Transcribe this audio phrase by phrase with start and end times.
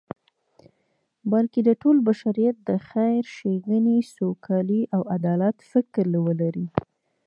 [1.31, 6.67] بلکی د ټول بشریت د خیر، ښیګڼی، سوکالی او عدالت فکر ولری